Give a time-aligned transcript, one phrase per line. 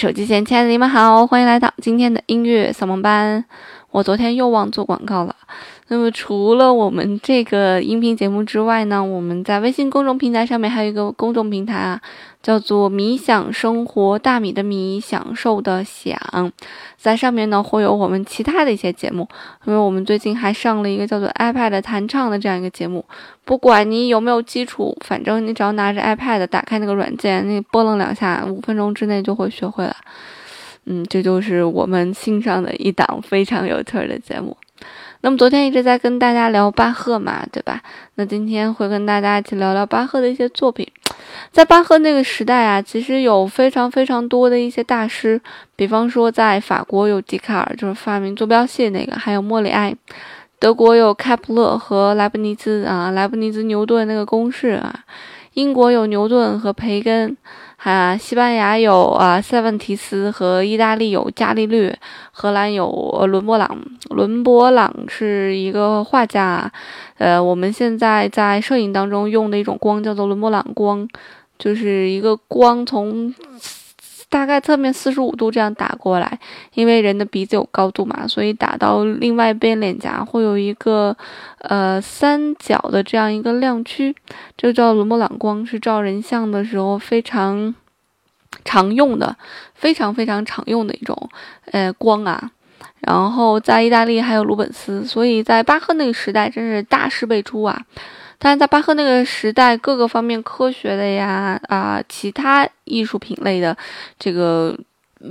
[0.00, 3.44] 手机前，亲爱的你们好，欢迎来到今天的音乐扫盲班。
[3.90, 5.36] 我昨天又忘做广告了。
[5.92, 12.00] 那么除了我们这个音频节目之外呢，我们在微信公众平台上面还有一个公众平台啊，
[12.40, 16.16] 叫做“米享生活”，大米的米，享受的享，
[16.96, 19.28] 在上面呢会有我们其他的一些节目。
[19.64, 23.04] 因为我们最近还上了一个叫做 iPad 弹唱的这样一个节目，
[23.44, 29.96] 不管你有没有基础，反正你只要拿着 iPad 打开那个软件，那拨楞两下，五分钟之内就会学会了。
[30.84, 34.56] 嗯，这就是我们新上的一档非常有趣的节目。
[35.22, 37.82] 那么昨天一直在跟大家聊巴赫嘛，对吧？
[38.14, 40.86] 那今天会跟大家一起聊聊巴赫的一些作品。
[41.52, 45.40] 在巴赫那个时代啊，其实有非常非常多的一些大师，
[45.76, 49.92] 比方说在法国有笛卡尔，就是发明坐标系那个，还有莫里埃；
[50.58, 54.90] 德国有开普勒和莱布尼兹啊，莱布尼兹牛顿那个公式啊；
[55.54, 57.36] 英国有牛顿和培根。
[57.82, 61.98] 啊，西班牙有啊塞万提斯和意大利有伽利略，
[62.30, 63.78] 荷兰有伦勃朗。
[64.10, 66.70] 伦勃朗是一个画家，
[67.16, 71.08] 呃，我们现在在摄影当中用的一种光叫做伦勃朗光，
[71.58, 73.34] 就是一个光从。
[74.30, 76.38] 大概侧面四十五度这样打过来，
[76.74, 81.14] 因为人的鼻子有高度嘛，所以打到另外一边脸颊会有一个
[81.58, 84.14] 呃三角的这样一个亮区，
[84.56, 87.74] 这个叫伦勃朗光，是照人像的时候非常
[88.64, 89.36] 常用的，
[89.74, 91.28] 非常非常常用的一种
[91.72, 92.52] 呃光啊。
[93.00, 97.82] 然后在意大利还有鲁本斯，所以在巴赫那个时代真是大师辈出啊。
[98.42, 103.76] 但是在巴赫那个时代，各个方面科学的呀啊，其他艺术品类的
[104.18, 104.74] 这个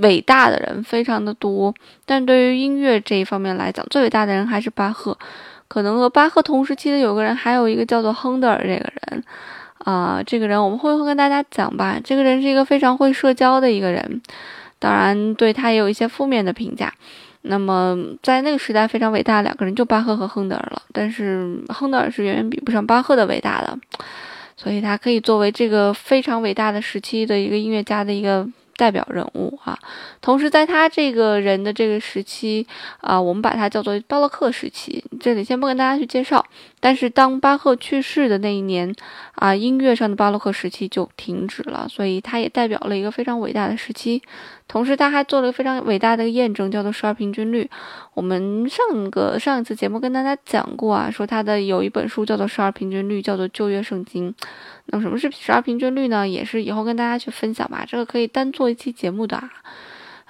[0.00, 1.74] 伟大的人非常的多。
[2.06, 5.18] 但对于音乐这一方面来讲，最伟大的人还是巴赫。
[5.66, 9.24] 可能和巴赫同时期的有个人，还有一个叫做亨德尔这个人
[9.78, 11.98] 啊，这个人我们会会跟大家讲吧。
[12.02, 14.22] 这个人是一个非常会社交的一个人，
[14.78, 16.94] 当然对他也有一些负面的评价。
[17.42, 23.78] 那么，在那个时代非常伟大的两个人就巴赫和亨德尔了，但是亨德尔是远远比不上巴赫的伟大的，
[24.56, 28.48] 所以他可以作为这个非常伟大的时期的一个音乐家的一个。
[28.76, 29.78] 代表人物啊，
[30.22, 32.66] 同时在他这个人的这个时期
[33.02, 35.04] 啊，我们把它叫做巴洛克时期。
[35.20, 36.42] 这里先不跟大家去介绍，
[36.80, 38.90] 但是当巴赫去世的那一年
[39.40, 44.22] 啊，音乐上的巴洛克时期就停止了，所以它也代表了一个非常伟大的时期。
[44.68, 47.68] 同时，他还做了个非常伟大的一个验证，叫做十二平均律。
[48.12, 54.34] 我们上个上一次节目跟大家讲过啊，说他的有一本书叫做十二平均律，叫做旧约圣经。
[54.86, 56.28] 那么什么是十二平均律呢？
[56.28, 59.42] 也是以后跟大家去分享吧，这个可以单做一期节目的，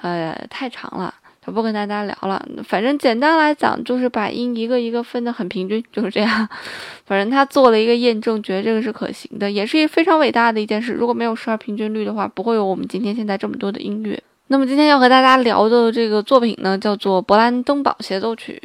[0.00, 1.12] 呃，太长了，
[1.44, 2.44] 就不跟大家聊了。
[2.64, 6.48] 反正简单来讲，就是把音一个一个分得很平均，就是这样。
[7.06, 10.92] 反正他做了一个验证，觉得这个是可行的，也是一非常伟大的一件事。
[10.92, 14.22] 如果没有十二平均律的话，不会有我们今天现在这么多的音乐。
[14.48, 18.60] 那么今天要和大家聊的这个作品呢，叫做《勃兰登堡协奏曲》。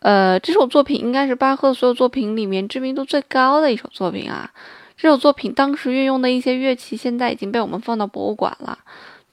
[0.00, 4.50] 呃，这首作品应该是巴赫所有作品里面知名度最高的一首作品啊。
[4.96, 8.78] 这首作品当时运用的一些乐器，现在已经被我们放到博物馆了。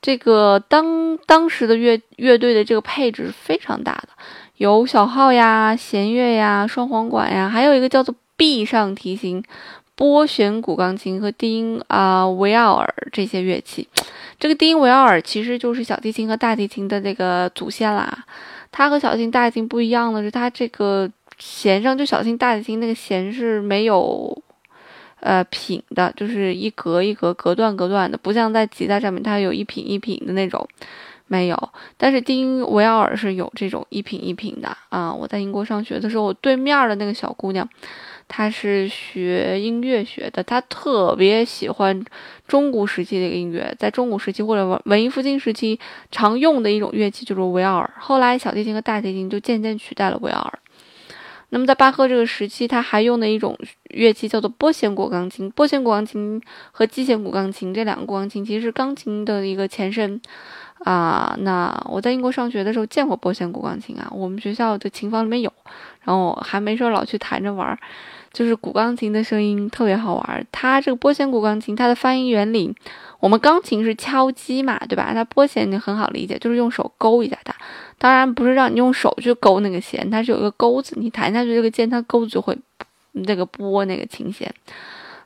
[0.04, 4.10] 这个当当时的乐乐队的这个配置是非常大的，
[4.58, 9.42] 有小号呀、弦乐呀、双簧管呀，还有一个叫做臂上提琴、
[9.96, 13.88] 拨弦古钢琴和低音啊维奥尔这些乐器。
[14.38, 18.26] 这个低音维奥尔其实就是小提琴和大提琴的这个祖先啦。
[18.74, 21.10] 它和小提琴、大提琴不一样的是，它这个
[21.40, 24.38] 弦上就小提琴、大提琴那个弦是没有。
[25.24, 30.68] 呃，品的就是一格一格、隔断隔断的，不像在吉他上面它有一品一品的那种，
[31.28, 31.70] 没有。
[31.96, 35.14] 但是丁维奥尔是有这种一品一品的啊！
[35.14, 37.66] 我在英国上学的时候，我对面的那个小姑娘，
[38.28, 42.04] 她是学音乐学的，她特别喜欢
[42.46, 45.80] 中古时期的音乐，在中古时期或者文文艺复兴时期
[46.12, 47.90] 常用的一种乐器就是维奥尔。
[47.98, 50.60] 后来小提琴和大提琴就渐渐取代了维奥尔。
[51.54, 53.56] 那么在巴赫这个时期，他还用的一种
[53.92, 55.52] 乐器叫做拨弦鼓钢琴。
[55.52, 56.42] 拨弦鼓钢琴
[56.72, 60.20] 和击弦鼓钢琴这两个古钢琴其实是钢琴的一个前身
[60.80, 61.36] 啊。
[61.42, 65.54] 那我在英国上学的时候见过拨弦鼓钢琴啊，我们学校的琴房里面有，
[66.02, 67.78] 然后还没事老去弹着玩儿。
[68.34, 72.76] 就是古钢琴的声音特别好玩，它这个拨弦古钢琴，它的发音原理，
[73.20, 75.12] 我们钢琴是敲击嘛，对吧？
[75.14, 77.54] 它拨弦就很好理解，就是用手勾一下它。
[78.00, 82.58] 当然不是让你用手去勾那个弦，它是有一个钩子，你弹下去这个键，它钩子就会
[83.12, 84.52] 那个拨那个琴弦。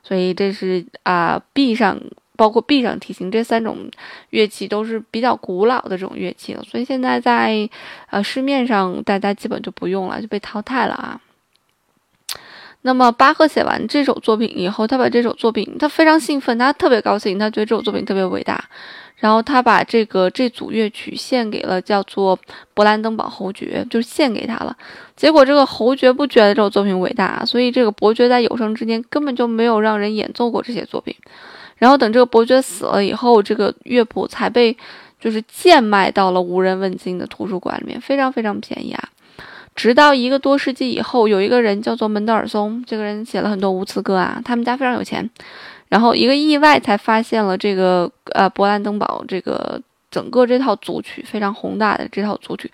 [0.02, 1.98] 所以这是啊，臂上
[2.36, 3.90] 包括臂上提琴这三种
[4.30, 7.68] 乐器都是比较古老的这种乐器了，所以现在在
[8.10, 11.20] 呃市面上大家基本就不用了，就被淘汰了啊。
[12.82, 18.64] 那么巴赫写完这首作品以后，他把这首作品，他非常兴奋，他特别高兴，他觉得这首作品特别伟大。
[19.16, 22.38] 然后他把这个这组乐曲献给了叫做
[22.72, 24.76] 勃兰登堡侯爵，就献给他了。
[25.16, 31.12] 结果这个侯爵不觉得这首作品伟大，所以这个伯爵在有生之年根本就没有让人演奏过这些作品。
[31.78, 34.76] 然后等这个伯爵死了以后，这个乐谱才被
[35.18, 39.08] 就是贱卖到了无人问津的图书馆里面，非常非常便宜啊。
[39.78, 45.30] 直到一个多世纪以后，有一个人叫做门德尔松，这个人写了很多无词歌啊，他们家非常有钱。
[45.88, 49.80] 然后一个意外才发现了这个呃勃兰登堡这个
[50.10, 52.68] 整个这套组曲非常宏大的这套组曲，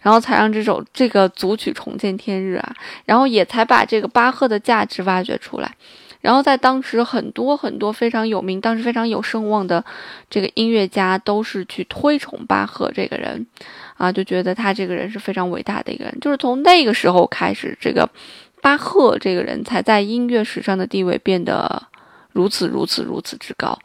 [0.00, 5.72] 然后才让这首这个组曲重见天日啊，然后也才把这个巴赫的价值挖掘出来。
[6.20, 9.84] 然后在当时很多很多非常有名、当时非常有声望的
[10.28, 13.46] 这个音乐家都是去推崇巴赫这个人
[13.96, 16.18] 啊，就觉得他这个人是非常伟大的一个人。
[16.20, 18.08] 就是从那个时候开始，这个
[18.60, 21.82] 巴赫这个人才在音乐史上的地位变得。
[22.32, 23.76] 如此如此如此之高，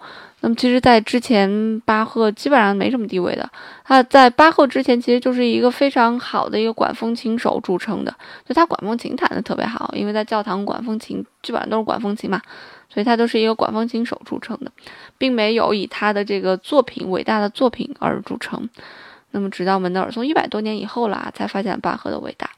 [0.46, 3.50] 那么其实，在之前巴赫基本上没什么地位的。
[3.86, 8.14] 他在巴赫之前，其实就是一个非常好的一个管风琴手著称的，
[8.46, 12.42] 就他管风琴弹得特别好，因为在教堂管风琴基本上都是管风琴嘛，
[12.90, 14.72] 所以他都是一个管风琴手著称的，
[15.18, 18.70] 并没有以他的这个作品伟大的作品而著称。
[19.32, 22.50] 那么直到门德尔松一百多年以后啦，才发现巴赫的伟大，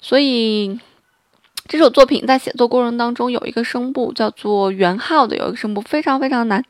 [0.00, 0.80] 所以。
[1.70, 6.60] 这首作品在写作过程当中有一个声部叫做圆号的，有一个声部非常非常难，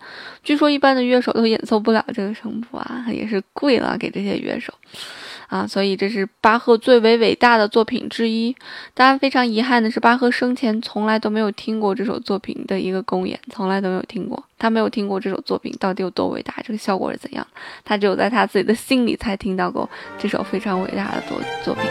[0.45, 4.71] 据说一般的乐手都演奏不了这个声部啊，也是贵了给这些乐手
[5.49, 8.55] 啊，所以这是巴赫最为伟大的作品之一。
[8.93, 17.47] 当然，非常遗憾的是，巴赫生前从来都没有听过这首作品的一个公演，从来都没有听过，他没有听过这首作品到底有多伟大，这个效果是怎样，
[17.87, 19.89] 他只有在他自己的心里才听到过
[20.19, 21.91] 这首非常伟大的作作品。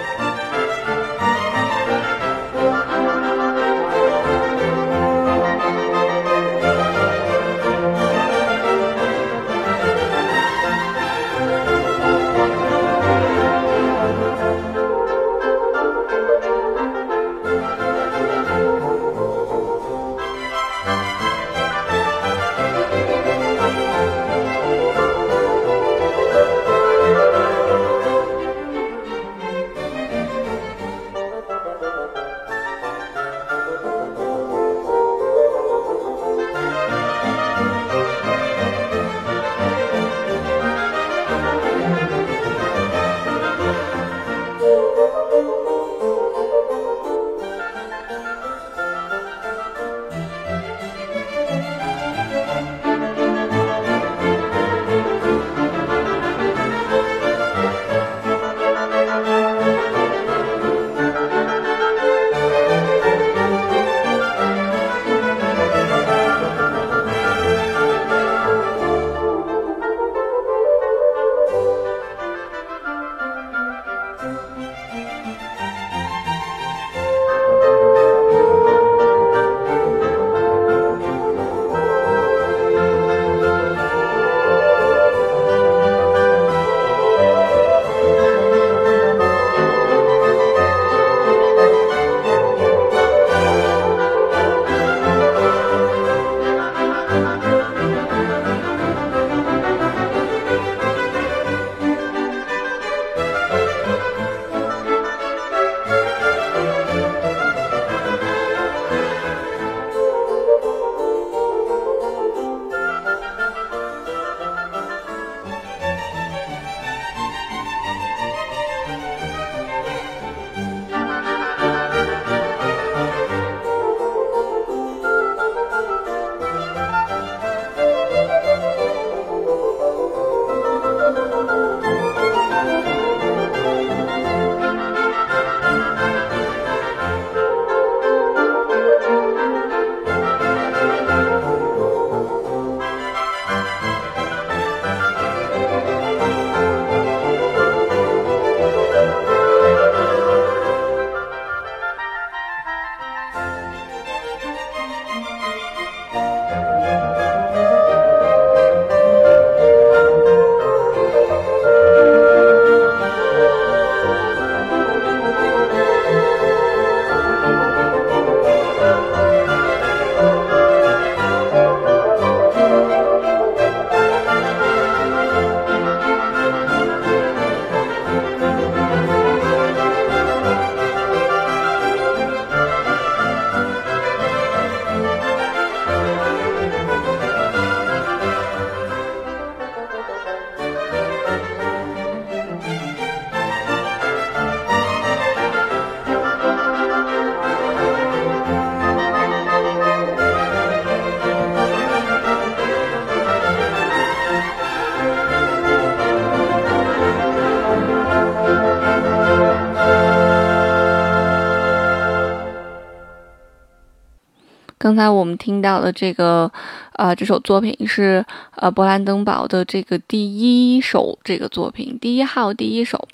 [214.89, 216.51] 刚才我们听到的这个，
[216.93, 223.07] 呃，这首作品是呃勃兰登堡的这个第一首这个作品，第一号第一首。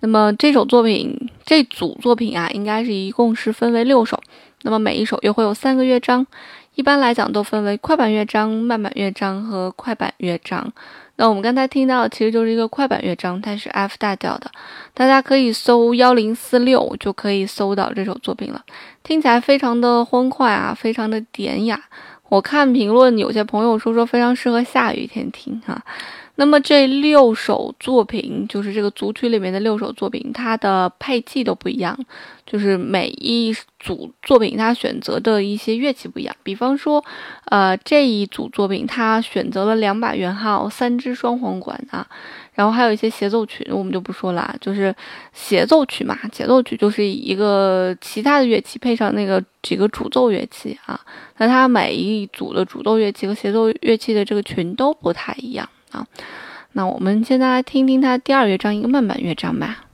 [0.00, 4.18] 那么这首作品这组作品啊，应该是一共是分为六首。
[4.62, 6.26] 那么每一首又会有三个乐章，
[6.74, 10.72] 一般来讲都分为快板乐章、慢板乐章和快板乐章。
[11.20, 14.50] 那我们刚才听到的其实就是一个快板乐章，它是 F 大调的，
[14.94, 18.64] 大家可以搜幺零四六就可以搜到这首作品了，
[19.02, 21.78] 听起来非常的欢快啊，非常的典雅。
[22.30, 25.82] 我看评论，有些朋友说说非常适合下雨天听哈。
[26.40, 31.94] 那么这六首作品，就是这个组曲里面的六首作品，它的配器都不一样，
[32.46, 36.34] 就是每一组作品它选择的一些乐器不一样。
[36.42, 37.04] 比方说，
[37.44, 42.06] 呃，这一组作品它选择了两把圆号、三支双簧管啊，
[42.54, 44.94] 然后还有一些协奏曲，我们就不说了，就是
[45.34, 50.98] 协奏曲嘛，协奏曲就是一个其他的乐器配上那个几个主奏乐器啊，
[51.36, 55.68] 那它每一组的主奏乐器和协奏乐器的这个群都不太一样。
[55.90, 56.06] 啊，
[56.72, 59.84] 那我们现在来听听他第二乐章一个慢板乐章吧。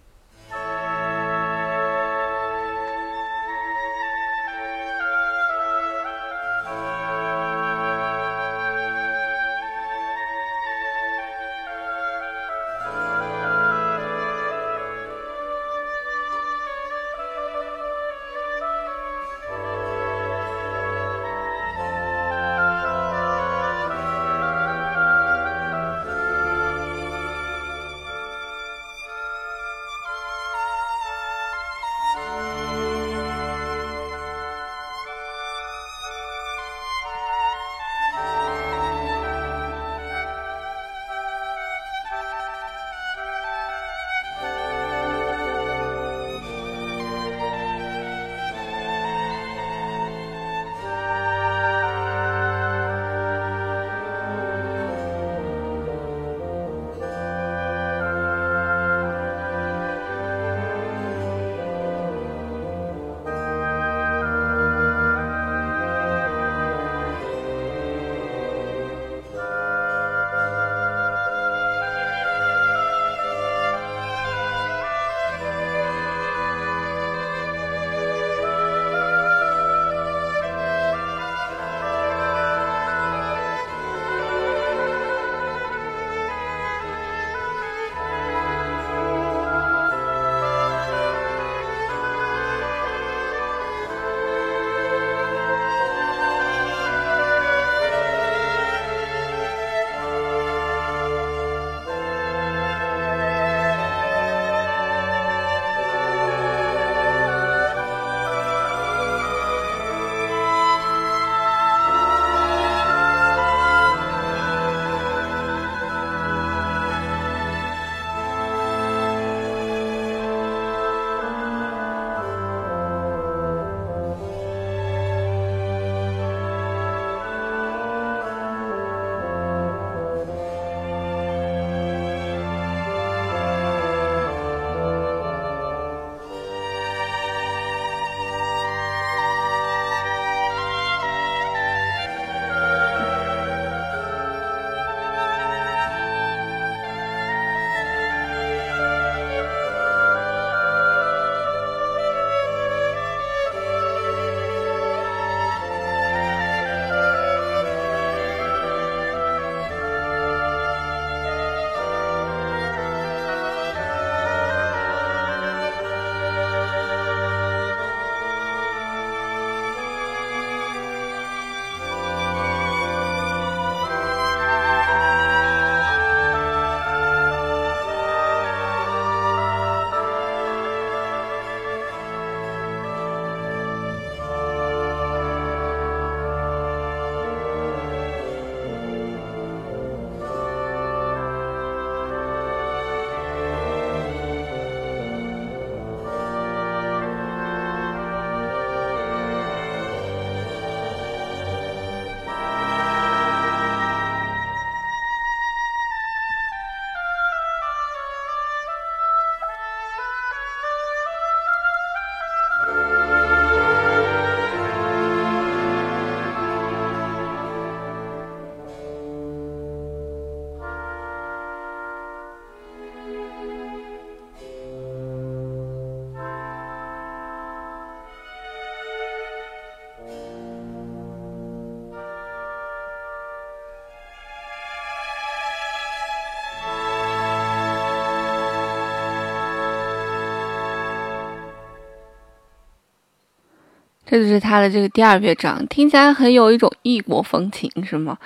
[244.09, 248.17] 这就是他的这个第二乐章，听起来很有一种异国风情，是吗？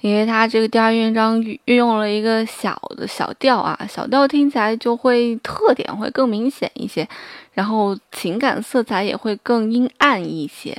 [0.00, 7.08] 因为他这个第二乐章运用了一个小的小调啊，小调听起来就会特点会更明显一些，
[7.52, 10.76] 然后情感色彩也会更阴暗一些。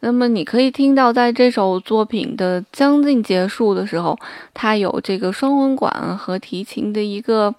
[0.00, 4.18] 那么你可以听到，在这首作品的将近结束的时候，
[4.52, 7.54] 它有这个双簧管和提琴的一个。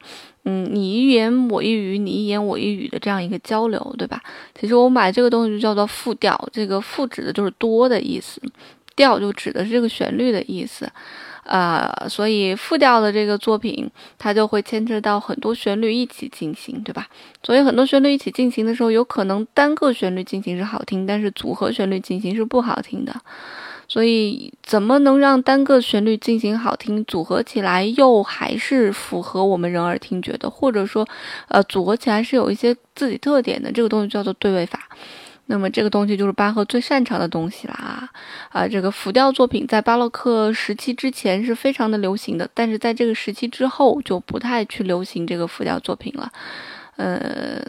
[0.50, 4.24] 嗯，你一言我一语，你一言我一语的这样一个交流，对吧？
[4.58, 8.42] 其实我买这个东西就叫做复调，这个复指的就是多的意思，
[8.96, 10.90] 调就指的是这个旋律的意思，
[11.44, 17.08] 呃，所以复调的这个作品，它就会牵扯到很多旋律一起进行，对吧？
[17.44, 23.14] 所以很多旋律一起进行的时候，有可能单个旋律进行是好听，但是组合旋律进行是不好听的。
[23.88, 31.08] 所以，怎么能让单个旋律进行好听，组合起来又还是符合我们人耳听觉的，或者说，
[31.48, 34.90] 呃，组合起来是有一些自己特点的，这个东西叫做对位法。
[35.50, 38.10] 那么，这个东西就是巴赫最擅长的东西啦。
[38.50, 46.30] 啊，这个复调作品在巴洛克时期之前是非常的流行的，但是在这个时期之后就不太去流行这个复调作品了。
[46.98, 47.62] 呃，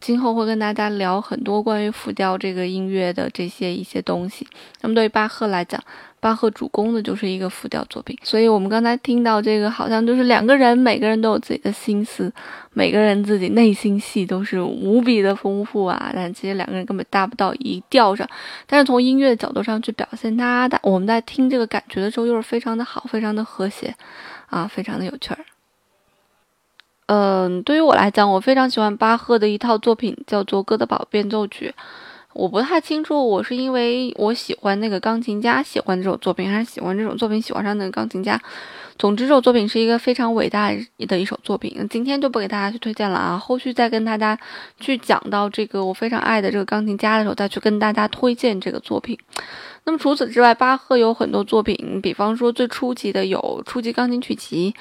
[0.00, 4.46] 今后会跟大家聊很多关于复调这个音乐的这些一些东西。
[4.80, 5.82] 那么对于巴赫来讲，
[6.20, 8.16] 巴赫主攻的就是一个复调作品。
[8.22, 12.32] 所以我们刚才听到这个，好像就是两个人，每个人都有自己的心思，
[12.74, 16.12] 每个人自己内心戏都是无比的丰富啊。
[16.14, 18.24] 但其实两个人根本搭不到一调上。
[18.68, 23.92] 但是从音乐的角度上去表现它的，我们在听这个感觉的时候，又是非常的好，非常的和谐，
[24.46, 25.38] 啊，非常的有趣儿。
[27.06, 31.74] 嗯，对于我来讲，我非常喜欢巴赫的一套作品，叫做《哥德堡变奏曲》。
[32.32, 38.40] 我不太清楚，我是因为我喜欢那个钢琴家，喜欢这首作品，还是喜欢这种作品，喜欢上那个钢琴家。
[38.98, 40.72] 总之，这首作品是一个非常伟大
[41.06, 41.86] 的一首作品。
[41.90, 44.38] 今天就不给大家去推荐了啊，后续再跟大家
[44.80, 49.18] 去讲到这个我非常爱的这个钢琴家的时候，再去跟大家推荐这个作品。
[49.84, 54.74] 那么除此之外，巴赫有很多作品，比方说最初级的有初级钢琴曲集。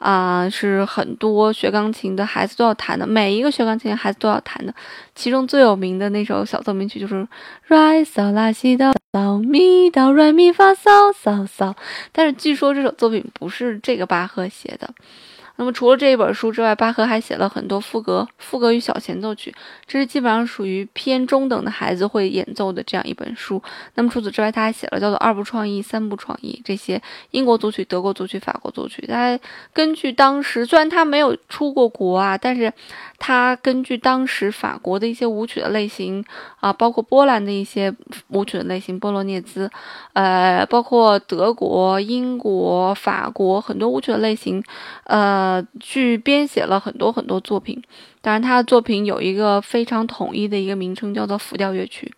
[0.00, 4.74] 啊，是很多学钢琴的孩子都要弹的，每一个学钢琴的孩子都要弹的。
[5.14, 7.28] 其中最有名的那首小奏鸣曲就是
[7.68, 11.74] 来嗦拉西哆哆咪哆来咪发嗦嗦嗦。
[12.12, 14.94] 但是据说这首作品不是这个巴赫写的。
[15.60, 19.54] 那么除了这一本书之外，巴赫还写了很多赋格、赋格与小前奏曲，
[19.86, 23.62] 这是基本上属于偏中等的孩子会演奏的这样一本书。
[23.94, 29.06] 那么除此之外，他还写了叫做二部创意、三部创意这些英国组曲、德国组曲、法国组曲。
[29.06, 29.38] 他
[29.74, 32.72] 根据当时，虽然他没有出过国啊，但是
[33.18, 36.24] 他根据当时法国的一些舞曲的类型
[36.60, 37.94] 啊，包括波兰的一些
[38.28, 39.70] 舞曲的类型，波罗涅兹，
[40.14, 44.64] 呃，包括德国、英国、法国很多舞曲的类型，
[45.04, 45.49] 呃。
[45.50, 47.82] 呃，去编写了很多很多作品，
[48.20, 52.12] 当然他的作品有一个非常统一的一个名称，叫做浮调乐曲，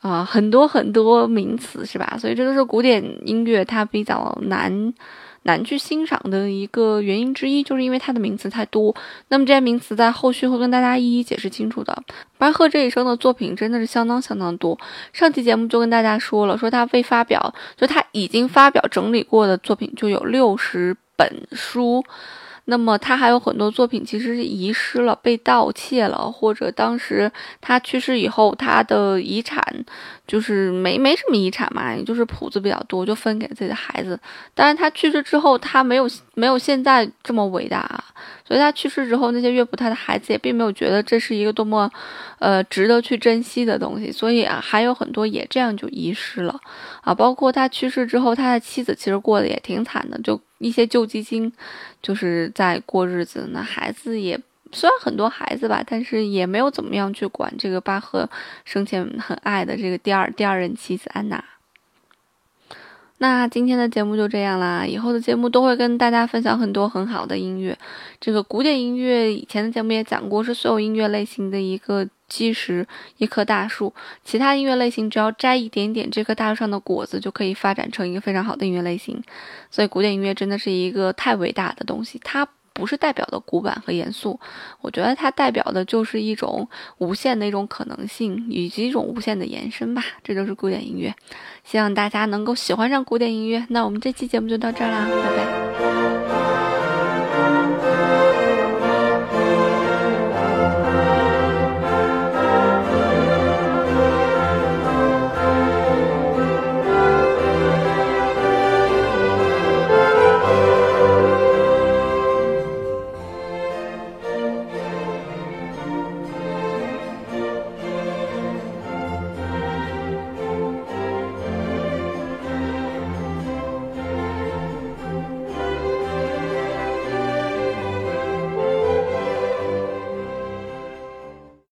[0.00, 2.16] 啊，很多很多名词是吧？
[2.18, 4.94] 所以这都是古典音乐它比较难
[5.42, 8.94] 难去欣赏的一个原因之一，就是因为它的名词太多。
[9.28, 12.02] 那么这些名词在后续会跟大家一一解释清楚的。
[12.38, 14.78] 巴赫这一生的作品真的是相当相当多，
[15.12, 22.02] 上期节目就跟大家说了，说他未发表，就他已经发表整理过的作品就有六十本书。
[22.66, 29.84] 那么他还有很多作品其实遗失了、被盗窃了，或者当时他去世以后，他的遗产
[30.26, 34.18] 就是没没什么遗产嘛，也就是谱子比较多，就分给自己的孩子。
[34.54, 38.04] 但是他去世之后，他没有没有现在这么伟大啊，
[38.46, 41.90] 所以他去世之后，那些乐谱他的孩子也并没有觉得这是一个多么，
[42.38, 46.58] 呃，值得去珍惜的东西，所以啊，还有很多也这样就遗失了
[47.02, 47.14] 啊。
[47.14, 50.40] 包括他去世之后，他的妻子其实过得也挺惨的，就。
[50.58, 51.52] 一些救济金，
[52.00, 53.50] 就是在过日子。
[53.52, 54.40] 那孩子也
[54.74, 58.28] 虽然很多孩子吧，但是也没有怎么样去管这个巴赫
[58.64, 61.42] 生前很爱的这个第二第二任妻子安娜。
[63.18, 67.78] 那今天的节目就这样啦，以后的节目都会跟大家分享很多很好的音乐。
[68.20, 72.86] 这个古典音乐以前的节目也讲过，是所有音乐类型的一个基石，
[73.18, 73.94] 一棵大树。
[74.24, 79.22] 其他音乐类型只要摘一点点这棵大树上的果子，就可以发展成一个非常好的音乐类型。
[79.70, 82.46] 所以古典音乐真的是一个太伟大的东西，它。
[82.74, 84.38] 不是代表的古板和严肃，
[84.80, 90.04] 我觉得它代表的就是一种无限的一种可能性，以及一种无限的延伸吧。
[90.22, 91.14] 这就是古典音乐，
[91.64, 93.64] 希望大家能够喜欢上古典音乐。
[93.70, 96.13] 那我们这期节目就到这儿啦，拜拜。